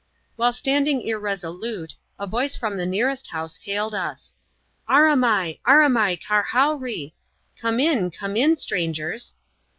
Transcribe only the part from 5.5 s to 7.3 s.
aramai, karhowree!"